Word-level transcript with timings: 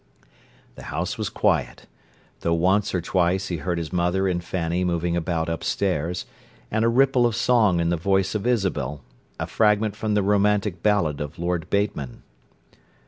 The 0.73 0.85
house 0.89 1.15
was 1.19 1.29
quiet, 1.29 1.85
though 2.39 2.55
once 2.55 2.95
or 2.95 3.01
twice 3.01 3.49
he 3.49 3.57
heard 3.57 3.77
his 3.77 3.93
mother 3.93 4.27
and 4.27 4.43
Fanny 4.43 4.83
moving 4.83 5.15
about 5.15 5.47
upstairs, 5.47 6.25
and 6.71 6.83
a 6.83 6.89
ripple 6.89 7.27
of 7.27 7.35
song 7.35 7.79
in 7.79 7.89
the 7.89 7.97
voice 7.97 8.33
of 8.33 8.47
Isabel—a 8.47 9.45
fragment 9.45 9.95
from 9.95 10.15
the 10.15 10.23
romantic 10.23 10.81
ballad 10.81 11.21
of 11.21 11.37
Lord 11.37 11.69
Bateman. 11.69 12.23